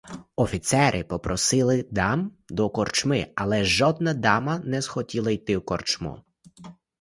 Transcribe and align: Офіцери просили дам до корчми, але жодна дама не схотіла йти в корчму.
Офіцери 0.35 1.03
просили 1.03 1.85
дам 1.91 2.31
до 2.49 2.69
корчми, 2.69 3.27
але 3.35 3.63
жодна 3.63 4.13
дама 4.13 4.59
не 4.59 4.81
схотіла 4.81 5.31
йти 5.31 5.57
в 5.57 5.65
корчму. 5.65 6.23